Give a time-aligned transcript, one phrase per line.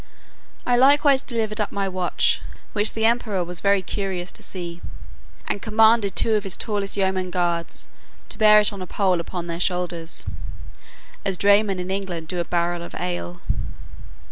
[0.65, 2.41] I likewise delivered up my watch,
[2.73, 4.81] which the emperor was very curious to see,
[5.47, 7.85] and commanded two of his tallest yeomen of the guards
[8.29, 10.25] to bear it on a pole upon their shoulders,
[11.23, 13.41] as draymen in England do a barrel of ale.